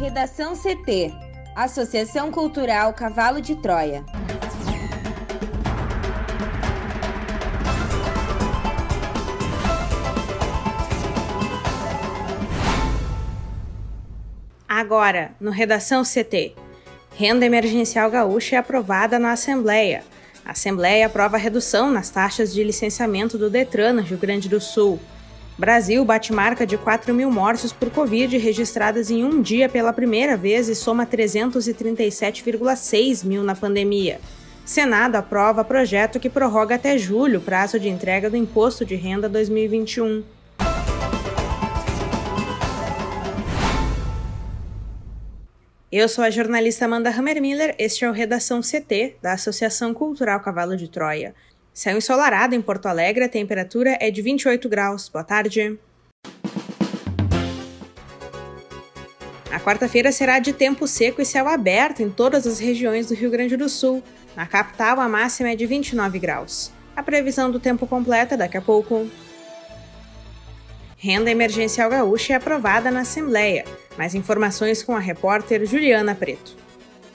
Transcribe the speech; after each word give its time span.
Redação 0.00 0.54
CT 0.56 1.12
Associação 1.54 2.32
Cultural 2.32 2.94
Cavalo 2.94 3.38
de 3.38 3.54
Troia. 3.54 4.02
Agora, 14.66 15.32
no 15.38 15.50
Redação 15.50 16.02
CT. 16.02 16.54
Renda 17.14 17.44
emergencial 17.44 18.10
gaúcha 18.10 18.56
é 18.56 18.58
aprovada 18.58 19.18
na 19.18 19.32
Assembleia. 19.32 20.02
A 20.46 20.52
Assembleia 20.52 21.04
aprova 21.04 21.36
redução 21.36 21.90
nas 21.90 22.08
taxas 22.08 22.54
de 22.54 22.64
licenciamento 22.64 23.36
do 23.36 23.50
Detran 23.50 23.92
no 23.92 24.00
Rio 24.00 24.16
Grande 24.16 24.48
do 24.48 24.62
Sul. 24.62 24.98
Brasil 25.60 26.02
bate 26.06 26.32
marca 26.32 26.66
de 26.66 26.78
4 26.78 27.12
mil 27.12 27.30
mortes 27.30 27.70
por 27.70 27.90
Covid 27.90 28.38
registradas 28.38 29.10
em 29.10 29.22
um 29.22 29.42
dia 29.42 29.68
pela 29.68 29.92
primeira 29.92 30.34
vez 30.34 30.70
e 30.70 30.74
soma 30.74 31.04
337,6 31.04 33.26
mil 33.26 33.42
na 33.42 33.54
pandemia. 33.54 34.22
Senado 34.64 35.16
aprova 35.16 35.62
projeto 35.62 36.18
que 36.18 36.30
prorroga 36.30 36.76
até 36.76 36.96
julho 36.96 37.40
o 37.40 37.42
prazo 37.42 37.78
de 37.78 37.90
entrega 37.90 38.30
do 38.30 38.38
Imposto 38.38 38.86
de 38.86 38.94
Renda 38.94 39.28
2021. 39.28 40.24
Eu 45.92 46.08
sou 46.08 46.24
a 46.24 46.30
jornalista 46.30 46.86
Amanda 46.86 47.10
Hammermiller, 47.10 47.74
este 47.78 48.06
é 48.06 48.08
o 48.08 48.14
Redação 48.14 48.62
CT, 48.62 49.16
da 49.20 49.34
Associação 49.34 49.92
Cultural 49.92 50.40
Cavalo 50.40 50.74
de 50.74 50.88
Troia. 50.88 51.34
Céu 51.80 51.96
ensolarado 51.96 52.54
em 52.54 52.60
Porto 52.60 52.84
Alegre, 52.88 53.24
a 53.24 53.28
temperatura 53.30 53.96
é 54.02 54.10
de 54.10 54.20
28 54.20 54.68
graus. 54.68 55.08
Boa 55.08 55.24
tarde. 55.24 55.78
A 59.50 59.58
quarta-feira 59.58 60.12
será 60.12 60.38
de 60.40 60.52
tempo 60.52 60.86
seco 60.86 61.22
e 61.22 61.24
céu 61.24 61.48
aberto 61.48 62.02
em 62.02 62.10
todas 62.10 62.46
as 62.46 62.58
regiões 62.58 63.06
do 63.06 63.14
Rio 63.14 63.30
Grande 63.30 63.56
do 63.56 63.66
Sul. 63.66 64.02
Na 64.36 64.44
capital, 64.44 65.00
a 65.00 65.08
máxima 65.08 65.52
é 65.52 65.56
de 65.56 65.64
29 65.64 66.18
graus. 66.18 66.70
A 66.94 67.02
previsão 67.02 67.50
do 67.50 67.58
tempo 67.58 67.86
completa 67.86 68.36
daqui 68.36 68.58
a 68.58 68.60
pouco. 68.60 69.08
Renda 70.98 71.30
emergencial 71.30 71.88
gaúcha 71.88 72.34
é 72.34 72.36
aprovada 72.36 72.90
na 72.90 73.00
Assembleia. 73.00 73.64
Mais 73.96 74.14
informações 74.14 74.82
com 74.82 74.94
a 74.94 75.00
repórter 75.00 75.64
Juliana 75.64 76.14
Preto. 76.14 76.59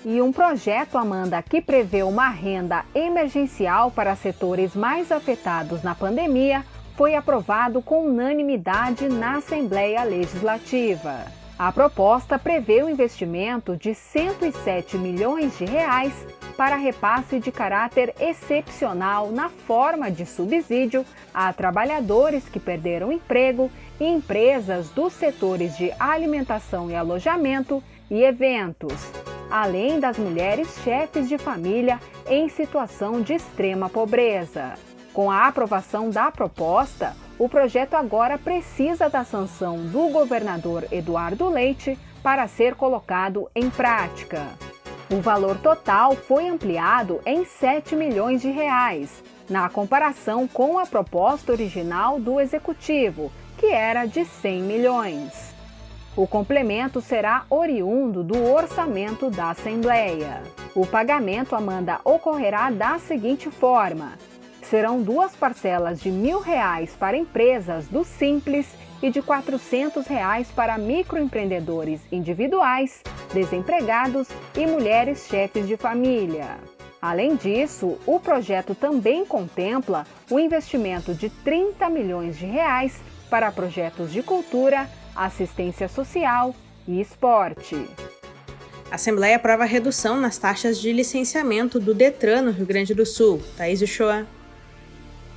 E 0.08 0.22
um 0.22 0.32
projeto, 0.32 1.00
Amanda, 1.00 1.42
que 1.42 1.60
prevê 1.60 2.04
uma 2.04 2.30
renda 2.30 2.86
emergencial 2.94 3.90
para 3.90 4.16
setores 4.16 4.76
mais 4.76 5.12
afetados 5.12 5.82
na 5.82 5.96
pandemia, 5.96 6.64
foi 6.96 7.16
aprovado 7.16 7.82
com 7.82 8.06
unanimidade 8.06 9.10
na 9.10 9.38
Assembleia 9.38 10.04
Legislativa. 10.04 11.26
A 11.58 11.72
proposta 11.72 12.38
prevê 12.38 12.84
o 12.84 12.90
investimento 12.90 13.76
de 13.76 13.96
107 13.96 14.96
milhões 14.96 15.58
de 15.58 15.66
reais 15.66 16.14
para 16.56 16.76
repasse 16.76 17.40
de 17.40 17.52
caráter 17.52 18.14
excepcional 18.20 19.32
na 19.32 19.50
forma 19.50 20.12
de 20.12 20.26
subsídio 20.28 21.04
a 21.34 21.52
trabalhadores 21.52 22.48
que 22.48 22.60
perderam 22.60 23.12
emprego 23.12 23.72
e 24.00 24.06
empresas 24.06 24.88
dos 24.90 25.14
setores 25.14 25.76
de 25.76 25.92
alimentação 26.00 26.92
e 26.92 26.96
alojamento 26.96 27.82
e 28.10 28.22
eventos, 28.24 29.25
além 29.56 30.02
das 30.02 30.18
mulheres 30.18 30.68
chefes 30.84 31.30
de 31.30 31.38
família 31.38 31.98
em 32.28 32.50
situação 32.50 33.22
de 33.22 33.36
extrema 33.36 33.88
pobreza. 33.88 34.74
Com 35.14 35.32
a 35.32 35.48
aprovação 35.48 36.10
da 36.10 36.30
proposta, 36.30 37.16
o 37.40 37.48
projeto 37.48 37.94
agora 37.94 38.38
precisa 38.38 39.10
da 39.10 39.24
sanção 39.24 39.78
do 39.78 40.10
governador 40.10 40.86
Eduardo 40.92 41.48
Leite 41.48 41.98
para 42.22 42.50
ser 42.50 42.76
colocado 42.76 43.50
em 43.56 43.70
prática. 43.70 44.46
O 45.10 45.22
valor 45.22 45.58
total 45.60 46.18
foi 46.18 46.50
ampliado 46.50 47.22
em 47.26 47.46
7 47.46 47.96
milhões 47.96 48.42
de 48.42 48.52
reais, 48.52 49.24
na 49.50 49.70
comparação 49.70 50.50
com 50.50 50.78
a 50.78 50.86
proposta 50.86 51.54
original 51.54 52.20
do 52.20 52.42
executivo, 52.42 53.32
que 53.58 53.68
era 53.68 54.06
de 54.06 54.26
100 54.26 54.62
milhões. 54.64 55.55
O 56.18 56.26
complemento 56.26 57.02
será 57.02 57.44
oriundo 57.50 58.24
do 58.24 58.42
orçamento 58.50 59.30
da 59.30 59.50
Assembleia. 59.50 60.42
O 60.74 60.88
pagamento, 60.88 61.54
Amanda, 61.58 62.00
ocorrerá 62.06 62.72
da 62.72 62.98
seguinte 62.98 63.52
forma: 63.52 64.14
serão 64.62 65.02
duas 65.02 65.36
parcelas 65.36 66.00
de 66.00 66.10
mil 66.10 66.40
reais 66.40 66.96
para 66.98 67.18
empresas 67.18 67.90
do 67.90 68.06
Simples 68.06 68.74
e 69.02 69.10
de 69.10 69.22
400 69.22 70.08
reais 70.08 70.50
para 70.50 70.78
microempreendedores 70.78 72.00
individuais, 72.10 73.04
desempregados 73.34 74.30
e 74.56 74.66
mulheres 74.66 75.28
chefes 75.28 75.68
de 75.68 75.76
família. 75.76 76.58
Além 77.02 77.36
disso, 77.36 77.98
o 78.06 78.22
projeto 78.22 78.74
também 78.74 79.26
contempla 79.26 80.08
o 80.32 80.40
investimento 80.40 81.14
de 81.14 81.30
30 81.30 81.90
milhões 81.90 82.38
de 82.38 82.46
reais 82.46 83.02
para 83.30 83.52
projetos 83.52 84.14
de 84.14 84.24
cultura, 84.24 84.90
assistência 85.16 85.88
social 85.88 86.56
e 86.88 87.00
esporte. 87.00 87.88
A 88.92 88.96
Assembleia 88.96 89.38
aprova 89.38 89.64
a 89.64 89.68
redução 89.68 90.20
nas 90.20 90.38
taxas 90.38 90.80
de 90.80 90.94
licenciamento 90.94 91.80
do 91.80 91.94
Detran 91.94 92.44
no 92.44 92.52
Rio 92.52 92.66
Grande 92.66 92.94
do 92.94 93.06
Sul. 93.06 93.42
Thaís 93.58 93.82
Uchoa. 93.82 94.28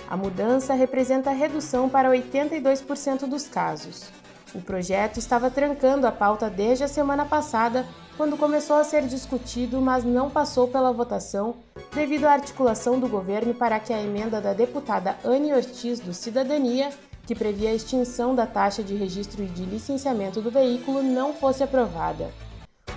A 0.10 0.18
mudança 0.18 0.74
representa 0.74 1.32
redução 1.32 1.88
para 1.88 2.10
82% 2.10 3.28
dos 3.28 3.48
casos. 3.48 4.10
O 4.54 4.62
projeto 4.62 5.18
estava 5.18 5.50
trancando 5.50 6.06
a 6.06 6.12
pauta 6.12 6.50
desde 6.50 6.84
a 6.84 6.88
semana 6.88 7.26
passada, 7.26 7.86
quando 8.18 8.38
começou 8.38 8.76
a 8.76 8.84
ser 8.84 9.04
discutido, 9.04 9.82
mas 9.82 10.04
não 10.04 10.30
passou 10.30 10.68
pela 10.68 10.92
votação 10.92 11.56
devido 11.96 12.26
à 12.26 12.34
articulação 12.34 13.00
do 13.00 13.08
governo 13.08 13.54
para 13.54 13.80
que 13.80 13.94
a 13.94 14.02
emenda 14.02 14.42
da 14.42 14.52
deputada 14.52 15.16
Anne 15.24 15.54
Ortiz 15.54 16.02
do 16.02 16.14
Cidadania, 16.14 16.90
que 17.26 17.36
previa 17.36 17.70
a 17.70 17.74
extinção 17.74 18.36
da 18.36 18.46
taxa 18.46 18.84
de 18.84 18.96
registro 18.96 19.44
e 19.44 19.48
de 19.48 19.64
licenciamento 19.64 20.42
do 20.42 20.52
veículo, 20.52 21.04
não 21.04 21.34
fosse 21.34 21.64
aprovada. 21.64 22.30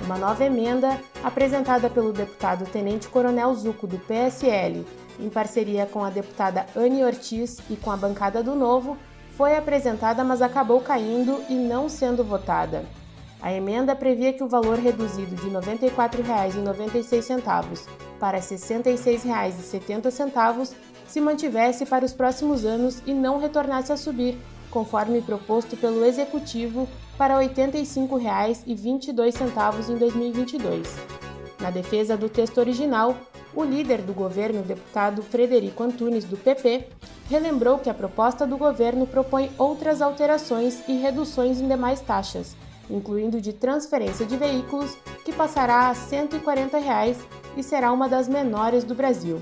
Uma 0.02 0.18
nova 0.18 0.44
emenda, 0.44 1.00
apresentada 1.22 1.88
pelo 1.88 2.12
deputado 2.12 2.66
Tenente 2.66 3.08
Coronel 3.08 3.54
Zuco 3.54 3.86
do 3.86 3.98
PSL, 3.98 4.84
em 5.20 5.28
parceria 5.28 5.86
com 5.86 6.04
a 6.04 6.10
deputada 6.10 6.66
Anne 6.76 7.04
Ortiz 7.04 7.58
e 7.70 7.76
com 7.76 7.90
a 7.90 7.96
bancada 7.96 8.42
do 8.42 8.54
Novo, 8.54 8.98
foi 9.36 9.56
apresentada, 9.56 10.22
mas 10.24 10.42
acabou 10.42 10.80
caindo 10.80 11.40
e 11.48 11.54
não 11.54 11.88
sendo 11.88 12.24
votada. 12.24 12.84
A 13.40 13.52
emenda 13.52 13.94
previa 13.94 14.32
que 14.32 14.42
o 14.42 14.48
valor 14.48 14.76
reduzido 14.78 15.36
de 15.36 15.48
R$ 15.48 15.54
94,96 15.56 17.86
para 18.18 18.38
R$ 18.38 18.44
66,70 18.44 20.74
se 21.06 21.20
mantivesse 21.20 21.86
para 21.86 22.04
os 22.04 22.12
próximos 22.12 22.64
anos 22.64 23.00
e 23.06 23.14
não 23.14 23.38
retornasse 23.38 23.92
a 23.92 23.96
subir, 23.96 24.36
conforme 24.70 25.22
proposto 25.22 25.76
pelo 25.76 26.04
Executivo, 26.04 26.88
para 27.16 27.38
R$ 27.38 27.48
85,22 27.48 29.90
em 29.90 29.96
2022. 29.96 30.96
Na 31.60 31.70
defesa 31.70 32.16
do 32.16 32.28
texto 32.28 32.58
original, 32.58 33.16
o 33.54 33.62
líder 33.62 34.02
do 34.02 34.12
governo, 34.12 34.62
deputado 34.62 35.22
Frederico 35.22 35.82
Antunes, 35.82 36.24
do 36.24 36.36
PP, 36.36 36.88
relembrou 37.30 37.78
que 37.78 37.88
a 37.88 37.94
proposta 37.94 38.46
do 38.46 38.58
governo 38.58 39.06
propõe 39.06 39.50
outras 39.56 40.02
alterações 40.02 40.82
e 40.88 40.94
reduções 40.94 41.60
em 41.60 41.68
demais 41.68 42.00
taxas, 42.00 42.56
incluindo 42.90 43.40
de 43.40 43.52
transferência 43.52 44.26
de 44.26 44.36
veículos, 44.36 44.96
que 45.24 45.32
passará 45.32 45.88
a 45.88 45.94
140 45.94 46.78
reais 46.78 47.18
e 47.56 47.62
será 47.62 47.92
uma 47.92 48.08
das 48.08 48.28
menores 48.28 48.84
do 48.84 48.94
Brasil. 48.94 49.40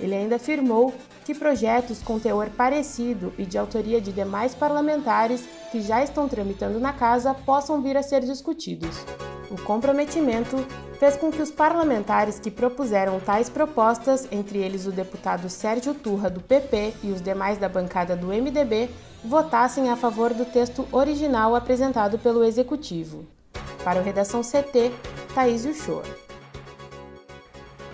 Ele 0.00 0.14
ainda 0.14 0.36
afirmou 0.36 0.94
que 1.24 1.34
projetos 1.34 2.02
com 2.02 2.18
teor 2.18 2.48
parecido 2.50 3.32
e 3.36 3.44
de 3.44 3.58
autoria 3.58 4.00
de 4.00 4.12
demais 4.12 4.54
parlamentares 4.54 5.46
que 5.70 5.80
já 5.80 6.02
estão 6.02 6.28
tramitando 6.28 6.80
na 6.80 6.92
casa 6.92 7.34
possam 7.34 7.82
vir 7.82 7.96
a 7.96 8.02
ser 8.02 8.20
discutidos. 8.20 9.04
O 9.50 9.60
comprometimento 9.62 10.56
fez 10.98 11.16
com 11.16 11.30
que 11.30 11.40
os 11.40 11.50
parlamentares 11.50 12.38
que 12.38 12.50
propuseram 12.50 13.18
tais 13.18 13.48
propostas, 13.48 14.28
entre 14.30 14.58
eles 14.58 14.86
o 14.86 14.92
deputado 14.92 15.48
Sérgio 15.48 15.94
Turra, 15.94 16.28
do 16.28 16.40
PP, 16.40 16.94
e 17.02 17.10
os 17.10 17.22
demais 17.22 17.56
da 17.56 17.68
bancada 17.68 18.14
do 18.14 18.28
MDB, 18.28 18.90
votassem 19.24 19.90
a 19.90 19.96
favor 19.96 20.34
do 20.34 20.44
texto 20.44 20.86
original 20.92 21.54
apresentado 21.54 22.18
pelo 22.18 22.44
Executivo. 22.44 23.26
Para 23.82 24.00
o 24.00 24.04
Redação 24.04 24.42
CT, 24.42 24.92
Thaís 25.34 25.64
Uchoa. 25.64 26.27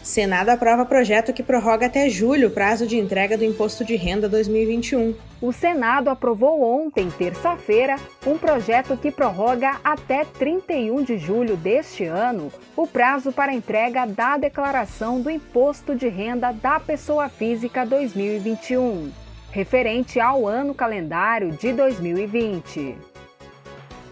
Senado 0.02 0.50
aprova 0.50 0.84
projeto 0.86 1.32
que 1.32 1.44
prorroga 1.44 1.86
até 1.86 2.10
julho 2.10 2.48
o 2.50 2.52
prazo 2.52 2.86
de 2.88 2.98
entrega 2.98 3.38
do 3.38 3.46
Imposto 3.46 3.86
de 3.86 3.96
Renda 3.96 4.28
2021. 4.28 5.14
O 5.44 5.52
Senado 5.52 6.10
aprovou 6.10 6.64
ontem, 6.64 7.10
terça-feira, 7.10 7.98
um 8.26 8.38
projeto 8.38 8.96
que 8.96 9.12
prorroga 9.12 9.76
até 9.84 10.24
31 10.24 11.04
de 11.04 11.18
julho 11.18 11.58
deste 11.58 12.06
ano 12.06 12.50
o 12.78 12.88
prazo 12.88 13.30
para 13.30 13.54
entrega 13.54 14.06
da 14.06 14.38
declaração 14.38 15.20
do 15.20 15.30
Imposto 15.30 15.96
de 15.96 16.08
Renda 16.08 16.54
da 16.54 16.80
Pessoa 16.80 17.28
Física 17.28 17.86
2021, 17.86 19.12
referente 19.52 20.18
ao 20.18 20.48
ano 20.48 20.74
calendário 20.74 21.52
de 21.52 21.74
2020. 21.74 22.96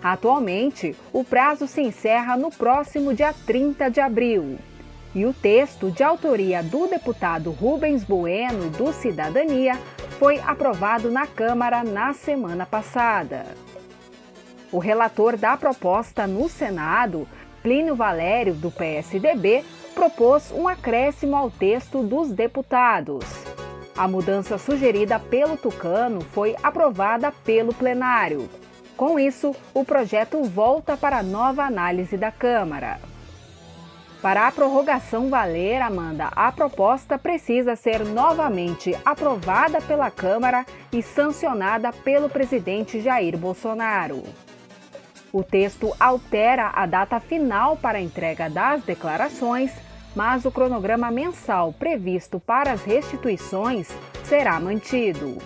Atualmente, 0.03 0.93
o 1.13 1.23
prazo 1.23 1.65
se 1.65 1.79
encerra 1.81 2.35
no 2.35 2.51
próximo 2.51 3.13
dia 3.13 3.33
30 3.45 3.89
de 3.89 4.01
abril 4.01 4.59
e 5.13 5.25
o 5.25 5.33
texto, 5.33 5.91
de 5.91 6.03
autoria 6.03 6.63
do 6.63 6.87
deputado 6.87 7.51
Rubens 7.51 8.03
Bueno, 8.03 8.69
do 8.69 8.93
Cidadania, 8.93 9.77
foi 10.21 10.39
aprovado 10.45 11.09
na 11.09 11.25
Câmara 11.25 11.83
na 11.83 12.13
semana 12.13 12.63
passada. 12.63 13.43
O 14.71 14.77
relator 14.77 15.35
da 15.35 15.57
proposta 15.57 16.27
no 16.27 16.47
Senado, 16.47 17.27
Plínio 17.63 17.95
Valério, 17.95 18.53
do 18.53 18.69
PSDB, 18.69 19.65
propôs 19.95 20.51
um 20.51 20.67
acréscimo 20.67 21.35
ao 21.35 21.49
texto 21.49 22.03
dos 22.03 22.31
deputados. 22.31 23.25
A 23.97 24.07
mudança 24.07 24.59
sugerida 24.59 25.17
pelo 25.17 25.57
Tucano 25.57 26.21
foi 26.21 26.55
aprovada 26.61 27.31
pelo 27.43 27.73
plenário. 27.73 28.47
Com 28.95 29.17
isso, 29.17 29.55
o 29.73 29.83
projeto 29.83 30.43
volta 30.43 30.95
para 30.95 31.23
nova 31.23 31.63
análise 31.63 32.15
da 32.15 32.31
Câmara. 32.31 32.99
Para 34.21 34.47
a 34.47 34.51
prorrogação 34.51 35.29
valer, 35.29 35.81
Amanda, 35.81 36.29
a 36.35 36.51
proposta 36.51 37.17
precisa 37.17 37.75
ser 37.75 38.05
novamente 38.05 38.95
aprovada 39.03 39.81
pela 39.81 40.11
Câmara 40.11 40.63
e 40.93 41.01
sancionada 41.01 41.91
pelo 41.91 42.29
presidente 42.29 43.01
Jair 43.01 43.35
Bolsonaro. 43.35 44.21
O 45.33 45.41
texto 45.41 45.91
altera 45.99 46.69
a 46.75 46.85
data 46.85 47.19
final 47.19 47.75
para 47.75 47.97
a 47.97 48.01
entrega 48.01 48.47
das 48.47 48.83
declarações, 48.83 49.71
mas 50.15 50.45
o 50.45 50.51
cronograma 50.51 51.09
mensal 51.09 51.73
previsto 51.73 52.39
para 52.39 52.73
as 52.73 52.83
restituições 52.83 53.89
será 54.23 54.59
mantido. 54.59 55.39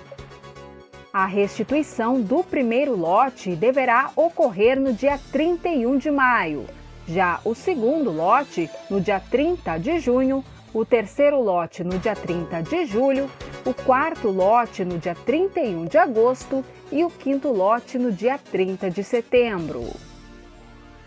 A 1.14 1.26
restituição 1.26 2.20
do 2.20 2.44
primeiro 2.44 2.94
lote 2.94 3.56
deverá 3.56 4.12
ocorrer 4.18 4.78
no 4.78 4.92
dia 4.92 5.18
31 5.32 5.98
de 5.98 6.12
maio, 6.12 6.66
já 7.08 7.40
o 7.44 7.54
segundo 7.54 8.12
lote 8.12 8.70
no 8.90 9.00
dia 9.00 9.20
30 9.20 9.78
de 9.78 10.00
junho, 10.00 10.44
o 10.74 10.84
terceiro 10.84 11.42
lote 11.42 11.84
no 11.84 11.98
dia 11.98 12.16
30 12.16 12.62
de 12.64 12.86
julho, 12.86 13.30
o 13.66 13.74
quarto 13.74 14.30
lote 14.30 14.84
no 14.84 14.98
dia 14.98 15.16
31 15.16 15.86
de 15.86 15.98
agosto 15.98 16.64
e 16.92 17.04
o 17.04 17.10
quinto 17.10 17.50
lote 17.50 17.98
no 17.98 18.12
dia 18.12 18.38
30 18.38 18.90
de 18.90 19.04
setembro. 19.04 19.88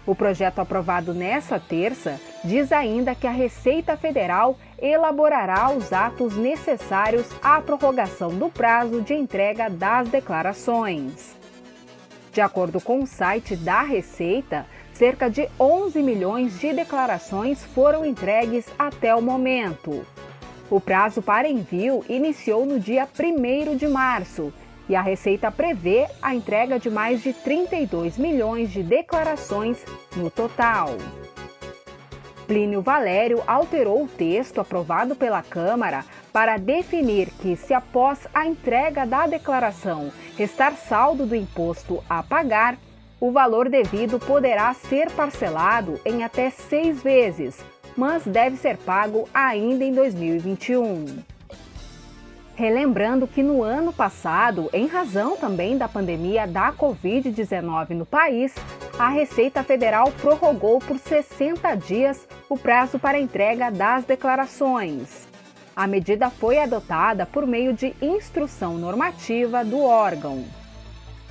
O 0.06 0.14
projeto 0.14 0.60
aprovado 0.60 1.12
nessa 1.12 1.60
terça 1.60 2.18
diz 2.42 2.72
ainda 2.72 3.14
que 3.14 3.26
a 3.26 3.30
Receita 3.30 3.94
Federal 3.94 4.56
elaborará 4.80 5.70
os 5.70 5.92
atos 5.92 6.34
necessários 6.34 7.26
à 7.42 7.60
prorrogação 7.60 8.30
do 8.30 8.48
prazo 8.48 9.02
de 9.02 9.12
entrega 9.12 9.68
das 9.68 10.08
declarações. 10.08 11.36
De 12.32 12.40
acordo 12.40 12.80
com 12.80 13.02
o 13.02 13.06
site 13.06 13.54
da 13.54 13.82
Receita, 13.82 14.64
cerca 14.98 15.30
de 15.30 15.48
11 15.60 16.02
milhões 16.02 16.58
de 16.58 16.72
declarações 16.72 17.64
foram 17.66 18.04
entregues 18.04 18.66
até 18.76 19.14
o 19.14 19.22
momento. 19.22 20.04
O 20.68 20.80
prazo 20.80 21.22
para 21.22 21.48
envio 21.48 22.04
iniciou 22.08 22.66
no 22.66 22.80
dia 22.80 23.06
1 23.06 23.76
de 23.76 23.86
março 23.86 24.52
e 24.88 24.96
a 24.96 25.00
Receita 25.00 25.52
prevê 25.52 26.08
a 26.20 26.34
entrega 26.34 26.80
de 26.80 26.90
mais 26.90 27.22
de 27.22 27.32
32 27.32 28.18
milhões 28.18 28.72
de 28.72 28.82
declarações 28.82 29.78
no 30.16 30.30
total. 30.30 30.96
Plínio 32.48 32.82
Valério 32.82 33.40
alterou 33.46 34.02
o 34.02 34.08
texto 34.08 34.60
aprovado 34.60 35.14
pela 35.14 35.42
Câmara 35.42 36.04
para 36.32 36.56
definir 36.56 37.30
que, 37.40 37.54
se 37.54 37.72
após 37.72 38.26
a 38.34 38.46
entrega 38.46 39.06
da 39.06 39.28
declaração 39.28 40.10
restar 40.36 40.74
saldo 40.74 41.24
do 41.24 41.36
imposto 41.36 42.02
a 42.08 42.20
pagar, 42.20 42.76
o 43.20 43.30
valor 43.30 43.68
devido 43.68 44.18
poderá 44.18 44.72
ser 44.74 45.10
parcelado 45.10 46.00
em 46.04 46.22
até 46.22 46.50
seis 46.50 47.02
vezes, 47.02 47.58
mas 47.96 48.24
deve 48.24 48.56
ser 48.56 48.76
pago 48.76 49.28
ainda 49.34 49.84
em 49.84 49.92
2021. 49.92 51.22
Relembrando 52.54 53.28
que 53.28 53.40
no 53.40 53.62
ano 53.62 53.92
passado, 53.92 54.68
em 54.72 54.88
razão 54.88 55.36
também 55.36 55.78
da 55.78 55.88
pandemia 55.88 56.44
da 56.44 56.72
Covid-19 56.72 57.90
no 57.90 58.04
país, 58.04 58.52
a 58.98 59.08
Receita 59.08 59.62
Federal 59.62 60.10
prorrogou 60.20 60.80
por 60.80 60.98
60 60.98 61.72
dias 61.76 62.26
o 62.48 62.58
prazo 62.58 62.98
para 62.98 63.20
entrega 63.20 63.70
das 63.70 64.04
declarações. 64.04 65.28
A 65.76 65.86
medida 65.86 66.30
foi 66.30 66.58
adotada 66.58 67.24
por 67.24 67.46
meio 67.46 67.72
de 67.72 67.94
instrução 68.02 68.76
normativa 68.76 69.64
do 69.64 69.80
órgão. 69.80 70.44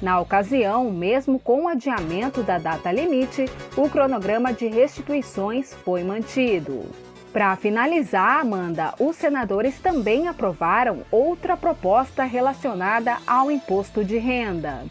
Na 0.01 0.19
ocasião, 0.19 0.91
mesmo 0.91 1.39
com 1.39 1.63
o 1.63 1.67
adiamento 1.67 2.43
da 2.43 2.59
data 2.59 2.91
limite, 2.91 3.45
o 3.75 3.89
cronograma 3.89 4.53
de 4.53 4.67
restituições 4.67 5.73
foi 5.73 6.03
mantido. 6.03 6.85
Para 7.33 7.55
finalizar, 7.55 8.39
Amanda, 8.39 8.93
os 8.99 9.15
senadores 9.15 9.79
também 9.79 10.27
aprovaram 10.27 10.99
outra 11.11 11.57
proposta 11.57 12.23
relacionada 12.23 13.17
ao 13.25 13.49
imposto 13.49 14.03
de 14.03 14.17
renda. 14.17 14.85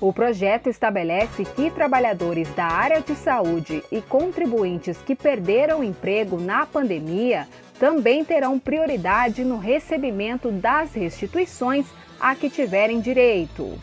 O 0.00 0.12
projeto 0.12 0.68
estabelece 0.68 1.44
que 1.44 1.70
trabalhadores 1.70 2.48
da 2.54 2.66
área 2.66 3.00
de 3.00 3.14
saúde 3.14 3.82
e 3.90 4.00
contribuintes 4.00 4.96
que 4.98 5.14
perderam 5.14 5.82
emprego 5.82 6.40
na 6.40 6.64
pandemia 6.64 7.48
também 7.78 8.24
terão 8.24 8.58
prioridade 8.58 9.44
no 9.44 9.58
recebimento 9.58 10.50
das 10.50 10.94
restituições 10.94 11.86
a 12.20 12.34
que 12.34 12.48
tiverem 12.48 13.00
direito. 13.00 13.78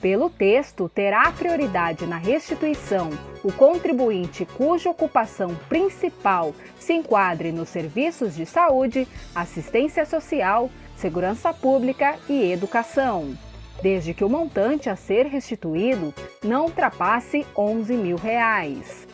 Pelo 0.00 0.30
texto, 0.30 0.88
terá 0.88 1.30
prioridade 1.30 2.06
na 2.06 2.16
restituição 2.16 3.10
o 3.44 3.52
contribuinte 3.52 4.46
cuja 4.46 4.90
ocupação 4.90 5.54
principal 5.68 6.54
se 6.78 6.94
enquadre 6.94 7.52
nos 7.52 7.68
serviços 7.68 8.34
de 8.34 8.46
saúde, 8.46 9.06
assistência 9.34 10.06
social, 10.06 10.70
segurança 10.96 11.52
pública 11.52 12.18
e 12.28 12.50
educação, 12.50 13.36
desde 13.82 14.14
que 14.14 14.24
o 14.24 14.28
montante 14.28 14.88
a 14.88 14.96
ser 14.96 15.26
restituído 15.26 16.14
não 16.42 16.64
ultrapasse 16.64 17.46
11 17.56 17.94
mil 17.94 18.16
reais. 18.16 19.06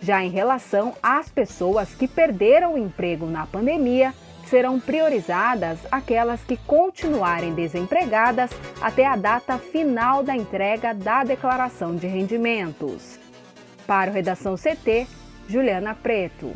Já 0.00 0.22
em 0.22 0.30
relação 0.30 0.94
às 1.02 1.28
pessoas 1.28 1.94
que 1.94 2.06
perderam 2.06 2.74
o 2.74 2.78
emprego 2.78 3.26
na 3.26 3.46
pandemia, 3.46 4.12
serão 4.46 4.78
priorizadas 4.80 5.78
aquelas 5.90 6.42
que 6.42 6.56
continuarem 6.56 7.54
desempregadas 7.54 8.50
até 8.80 9.06
a 9.06 9.16
data 9.16 9.58
final 9.58 10.22
da 10.22 10.36
entrega 10.36 10.94
da 10.94 11.24
declaração 11.24 11.96
de 11.96 12.06
rendimentos. 12.06 13.18
Para 13.86 14.10
o 14.10 14.14
Redação 14.14 14.56
CT, 14.56 15.06
Juliana 15.48 15.94
Preto. 15.94 16.52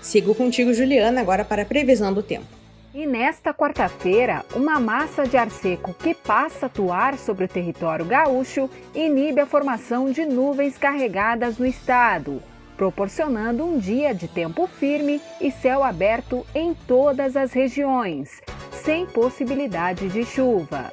Sigo 0.00 0.34
contigo, 0.34 0.72
Juliana, 0.72 1.20
agora 1.20 1.44
para 1.44 1.62
a 1.62 1.66
previsão 1.66 2.12
do 2.12 2.22
tempo. 2.22 2.56
E 2.94 3.04
nesta 3.04 3.52
quarta-feira, 3.52 4.42
uma 4.54 4.80
massa 4.80 5.24
de 5.24 5.36
ar 5.36 5.50
seco 5.50 5.92
que 5.92 6.14
passa 6.14 6.64
a 6.64 6.68
atuar 6.68 7.18
sobre 7.18 7.44
o 7.44 7.48
território 7.48 8.06
gaúcho 8.06 8.70
inibe 8.94 9.40
a 9.40 9.46
formação 9.46 10.10
de 10.10 10.24
nuvens 10.24 10.78
carregadas 10.78 11.58
no 11.58 11.66
estado, 11.66 12.42
proporcionando 12.76 13.64
um 13.64 13.78
dia 13.78 14.14
de 14.14 14.28
tempo 14.28 14.66
firme 14.66 15.20
e 15.40 15.50
céu 15.50 15.82
aberto 15.82 16.46
em 16.54 16.74
todas 16.74 17.36
as 17.36 17.52
regiões, 17.52 18.42
sem 18.70 19.06
possibilidade 19.06 20.08
de 20.08 20.24
chuva. 20.24 20.92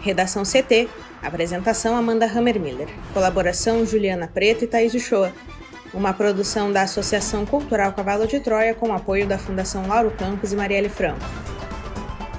Redação 0.00 0.42
CT. 0.42 0.88
Apresentação 1.20 1.94
Amanda 1.94 2.24
Hammermiller. 2.24 2.88
Colaboração 3.12 3.84
Juliana 3.84 4.26
Preto 4.26 4.64
e 4.64 4.66
Thaís 4.66 4.94
Uchoa. 4.94 5.34
Uma 5.92 6.14
produção 6.14 6.72
da 6.72 6.80
Associação 6.80 7.44
Cultural 7.44 7.92
Cavalo 7.92 8.26
de 8.26 8.40
Troia 8.40 8.72
com 8.72 8.90
apoio 8.90 9.26
da 9.26 9.36
Fundação 9.36 9.86
Lauro 9.86 10.10
Campos 10.12 10.50
e 10.50 10.56
Marielle 10.56 10.88
Franco. 10.88 11.53